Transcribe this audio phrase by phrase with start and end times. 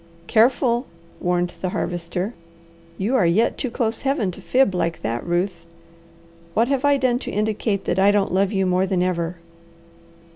[0.25, 0.87] "Careful!"
[1.19, 2.33] warned the Harvester.
[2.97, 5.63] "You are yet too close Heaven to fib like that, Ruth.
[6.55, 9.35] What have I done to indicate that I don't love you more than ever?"